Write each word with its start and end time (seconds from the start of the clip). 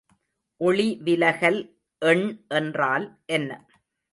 ஒளிவிலகல் 0.61 1.59
எண் 2.01 2.25
என்றால் 2.49 3.05
என்ன? 3.25 3.49